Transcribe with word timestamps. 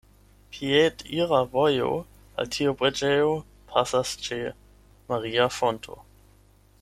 Piedira 0.53 1.35
vojo 1.55 1.89
al 2.39 2.49
tiu 2.57 2.73
preĝejo 2.81 3.29
pasas 3.73 4.17
ĉe 4.29 4.41
"maria 5.13 5.47
fonto". 5.59 5.99